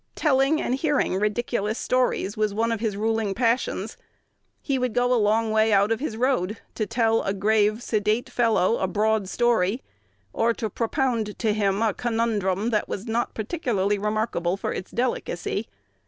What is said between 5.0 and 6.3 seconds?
a long way out of his